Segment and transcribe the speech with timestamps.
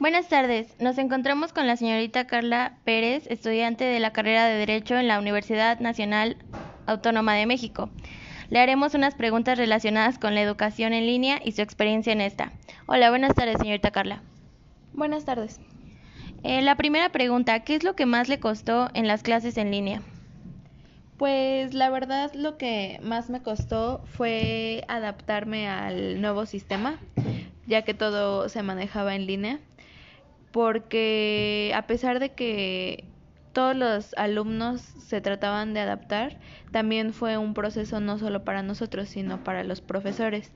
[0.00, 0.74] Buenas tardes.
[0.80, 5.18] Nos encontramos con la señorita Carla Pérez, estudiante de la carrera de Derecho en la
[5.18, 6.38] Universidad Nacional
[6.86, 7.90] Autónoma de México.
[8.48, 12.50] Le haremos unas preguntas relacionadas con la educación en línea y su experiencia en esta.
[12.86, 14.22] Hola, buenas tardes, señorita Carla.
[14.94, 15.60] Buenas tardes.
[16.44, 19.70] Eh, la primera pregunta, ¿qué es lo que más le costó en las clases en
[19.70, 20.00] línea?
[21.18, 26.98] Pues la verdad lo que más me costó fue adaptarme al nuevo sistema,
[27.66, 29.60] ya que todo se manejaba en línea
[30.52, 33.04] porque a pesar de que
[33.52, 36.38] todos los alumnos se trataban de adaptar,
[36.70, 40.52] también fue un proceso no solo para nosotros, sino para los profesores.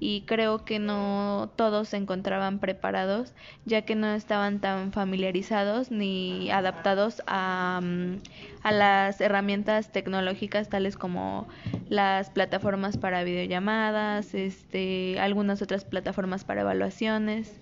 [0.00, 3.32] Y creo que no todos se encontraban preparados,
[3.64, 8.16] ya que no estaban tan familiarizados ni adaptados a, mm,
[8.64, 11.46] a las herramientas tecnológicas tales como
[11.88, 17.60] las plataformas para videollamadas, este, algunas otras plataformas para evaluaciones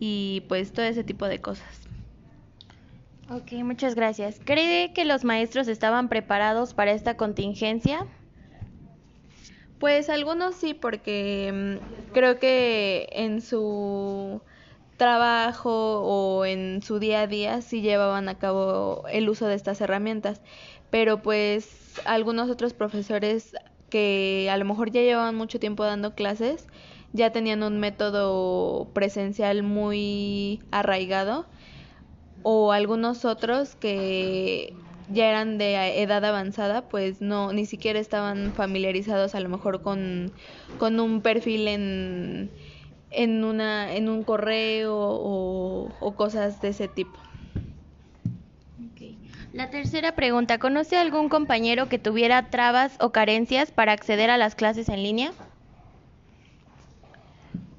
[0.00, 1.68] y pues todo ese tipo de cosas.
[3.28, 4.40] Ok, muchas gracias.
[4.44, 8.04] ¿Cree que los maestros estaban preparados para esta contingencia?
[9.78, 14.42] Pues algunos sí, porque mm, creo que en su
[14.96, 19.80] trabajo o en su día a día sí llevaban a cabo el uso de estas
[19.80, 20.42] herramientas,
[20.90, 23.54] pero pues algunos otros profesores
[23.90, 26.66] que a lo mejor ya llevaban mucho tiempo dando clases,
[27.12, 31.46] ya tenían un método presencial muy arraigado
[32.42, 34.74] o algunos otros que
[35.12, 40.32] ya eran de edad avanzada, pues no, ni siquiera estaban familiarizados a lo mejor con,
[40.78, 42.50] con un perfil en,
[43.10, 47.18] en, una, en un correo o, o cosas de ese tipo.
[49.52, 54.54] La tercera pregunta, ¿conoce algún compañero que tuviera trabas o carencias para acceder a las
[54.54, 55.32] clases en línea?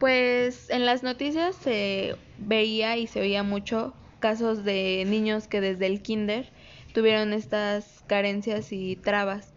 [0.01, 5.85] Pues en las noticias se veía y se oía mucho casos de niños que desde
[5.85, 6.49] el kinder
[6.91, 9.53] tuvieron estas carencias y trabas.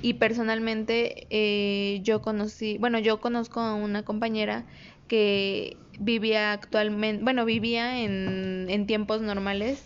[0.00, 4.64] Y personalmente eh, yo conocí, bueno, yo conozco a una compañera
[5.08, 9.84] que vivía actualmente, bueno, vivía en, en tiempos normales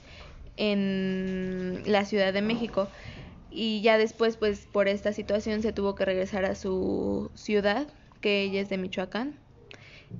[0.57, 2.87] en la Ciudad de México
[3.51, 7.89] y ya después pues por esta situación se tuvo que regresar a su ciudad,
[8.21, 9.45] que ella es de Michoacán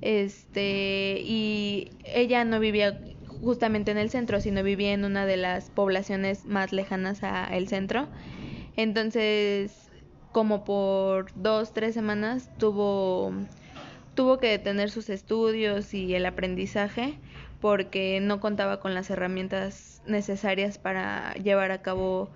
[0.01, 2.99] este, y ella no vivía
[3.41, 8.07] justamente en el centro, sino vivía en una de las poblaciones más lejanas al centro.
[8.75, 9.89] Entonces,
[10.31, 13.33] como por dos, tres semanas tuvo,
[14.15, 17.19] tuvo que detener sus estudios y el aprendizaje
[17.59, 22.29] porque no contaba con las herramientas necesarias para llevar a cabo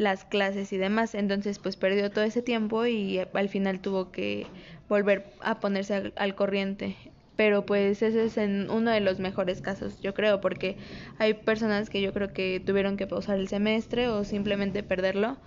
[0.00, 1.14] las clases y demás.
[1.14, 4.46] Entonces, pues perdió todo ese tiempo y al final tuvo que
[4.88, 6.96] volver a ponerse al, corriente.
[7.36, 10.76] Pero pues ese es en uno de los mejores casos, yo creo, porque
[11.18, 15.38] hay personas que yo creo que tuvieron que pausar el semestre o simplemente perderlo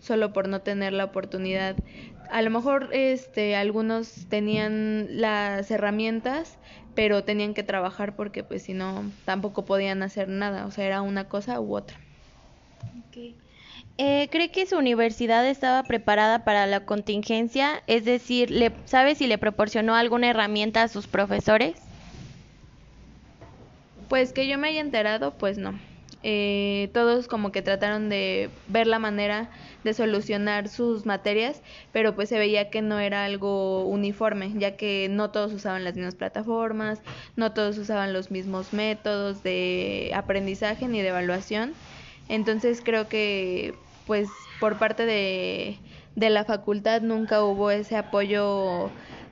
[0.00, 1.76] solo por no tener la oportunidad.
[2.30, 6.56] A lo mejor este algunos tenían las herramientas,
[6.94, 11.02] pero tenían que trabajar porque pues si no tampoco podían hacer nada, o sea, era
[11.02, 11.98] una cosa u otra.
[13.98, 17.82] Eh, ¿Cree que su universidad estaba preparada para la contingencia?
[17.86, 21.74] Es decir, ¿le, ¿sabe si le proporcionó alguna herramienta a sus profesores?
[24.08, 25.78] Pues que yo me haya enterado, pues no.
[26.22, 29.50] Eh, todos como que trataron de ver la manera
[29.84, 35.08] de solucionar sus materias, pero pues se veía que no era algo uniforme, ya que
[35.10, 37.00] no todos usaban las mismas plataformas,
[37.36, 41.72] no todos usaban los mismos métodos de aprendizaje ni de evaluación.
[42.30, 43.74] Entonces creo que
[44.06, 44.28] pues
[44.60, 45.78] por parte de,
[46.14, 48.88] la facultad nunca hubo ese apoyo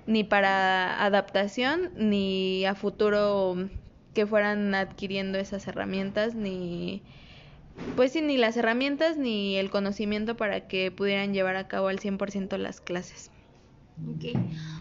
[0.07, 3.69] ni para adaptación ni a futuro
[4.15, 7.03] que fueran adquiriendo esas herramientas ni
[7.95, 12.01] pues sí, ni las herramientas ni el conocimiento para que pudieran llevar a cabo al
[12.01, 13.31] 100% las clases.
[14.17, 14.35] Okay.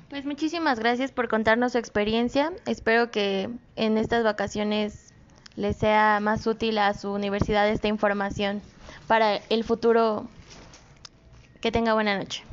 [0.10, 2.52] Pues muchísimas gracias por contarnos su experiencia.
[2.66, 5.13] Espero que en estas vacaciones
[5.57, 8.62] les sea más útil a su universidad esta información
[9.07, 10.27] para el futuro.
[11.59, 12.44] Que tenga buena noche.